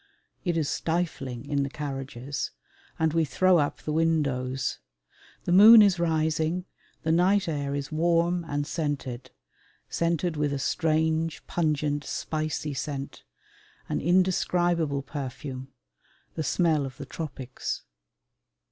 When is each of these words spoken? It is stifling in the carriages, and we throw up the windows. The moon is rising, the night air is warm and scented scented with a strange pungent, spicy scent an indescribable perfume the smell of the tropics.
It 0.43 0.57
is 0.57 0.67
stifling 0.67 1.45
in 1.45 1.61
the 1.61 1.69
carriages, 1.69 2.49
and 2.97 3.13
we 3.13 3.23
throw 3.23 3.59
up 3.59 3.83
the 3.83 3.91
windows. 3.93 4.79
The 5.43 5.51
moon 5.51 5.83
is 5.83 5.99
rising, 5.99 6.65
the 7.03 7.11
night 7.11 7.47
air 7.47 7.75
is 7.75 7.91
warm 7.91 8.43
and 8.49 8.65
scented 8.65 9.29
scented 9.89 10.37
with 10.37 10.53
a 10.53 10.57
strange 10.57 11.45
pungent, 11.45 12.03
spicy 12.03 12.73
scent 12.73 13.23
an 13.89 14.01
indescribable 14.01 15.03
perfume 15.03 15.71
the 16.33 16.41
smell 16.41 16.87
of 16.87 16.97
the 16.97 17.05
tropics. 17.05 17.83